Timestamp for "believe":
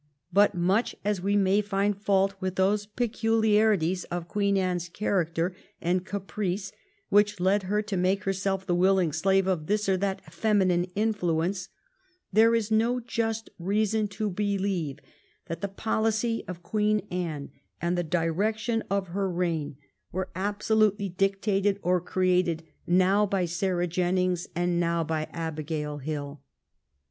14.31-14.99